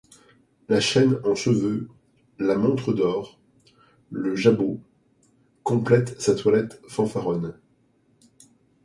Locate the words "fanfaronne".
6.87-7.53